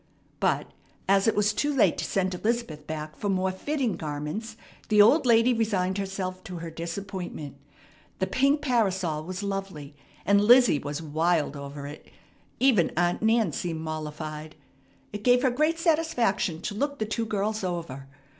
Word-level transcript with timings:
But, 0.39 0.65
as 1.07 1.27
it 1.27 1.35
was 1.35 1.53
too 1.53 1.71
late 1.71 1.95
to 1.99 2.05
send 2.05 2.33
Elizabeth 2.33 2.87
back 2.87 3.15
for 3.15 3.29
more 3.29 3.51
fitting 3.51 3.97
garments, 3.97 4.57
the 4.89 4.99
old 4.99 5.27
lady 5.27 5.53
resigned 5.53 5.99
herself 5.99 6.43
to 6.45 6.55
her 6.55 6.71
disappointment. 6.71 7.57
The 8.17 8.25
pink 8.25 8.63
parasol 8.63 9.23
was 9.23 9.43
lovely, 9.43 9.95
and 10.25 10.41
Lizzie 10.41 10.79
was 10.79 11.03
wild 11.03 11.55
over 11.55 11.85
it. 11.85 12.07
Even 12.59 12.91
Aunt 12.97 13.21
Nan 13.21 13.51
seemed 13.51 13.81
mollified. 13.81 14.55
It 15.13 15.21
gave 15.23 15.43
her 15.43 15.51
great 15.51 15.77
satisfaction 15.77 16.63
to 16.63 16.73
look 16.73 16.97
the 16.97 17.05
two 17.05 17.27
girls 17.27 17.63
over. 17.63 18.07